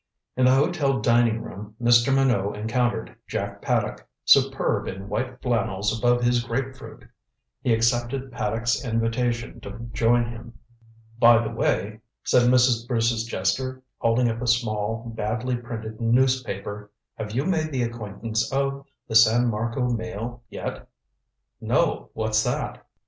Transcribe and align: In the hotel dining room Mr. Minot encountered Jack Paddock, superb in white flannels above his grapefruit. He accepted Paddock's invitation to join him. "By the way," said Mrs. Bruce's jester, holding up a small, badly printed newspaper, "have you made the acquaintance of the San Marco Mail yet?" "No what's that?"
In 0.35 0.45
the 0.45 0.55
hotel 0.55 0.99
dining 0.99 1.43
room 1.43 1.75
Mr. 1.79 2.11
Minot 2.11 2.57
encountered 2.57 3.15
Jack 3.27 3.61
Paddock, 3.61 4.07
superb 4.25 4.87
in 4.87 5.07
white 5.07 5.39
flannels 5.43 5.95
above 5.95 6.23
his 6.23 6.43
grapefruit. 6.43 7.05
He 7.61 7.71
accepted 7.71 8.31
Paddock's 8.31 8.83
invitation 8.83 9.59
to 9.59 9.77
join 9.93 10.25
him. 10.25 10.53
"By 11.19 11.43
the 11.43 11.51
way," 11.53 11.99
said 12.23 12.49
Mrs. 12.49 12.87
Bruce's 12.87 13.25
jester, 13.25 13.83
holding 13.99 14.27
up 14.27 14.41
a 14.41 14.47
small, 14.47 15.13
badly 15.15 15.55
printed 15.55 16.01
newspaper, 16.01 16.89
"have 17.19 17.33
you 17.33 17.45
made 17.45 17.71
the 17.71 17.83
acquaintance 17.83 18.51
of 18.51 18.87
the 19.07 19.13
San 19.13 19.47
Marco 19.51 19.87
Mail 19.87 20.41
yet?" 20.49 20.87
"No 21.61 22.09
what's 22.15 22.43
that?" 22.43 22.87